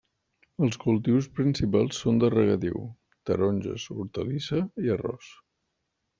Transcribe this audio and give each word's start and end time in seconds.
Els 0.67 0.77
cultius 0.83 1.27
principals 1.39 1.99
són 2.05 2.21
de 2.23 2.31
regadiu: 2.35 2.81
taronges, 3.31 3.87
hortalissa 3.99 4.65
i 4.87 4.93
arròs. 4.97 5.31